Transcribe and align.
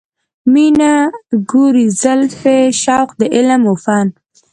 مینه، 0.53 0.95
ګورې 1.51 1.85
زلفې، 2.01 2.59
شوق 2.81 3.09
د 3.19 3.21
علم 3.35 3.61
و 3.71 3.75
فن 3.83 4.07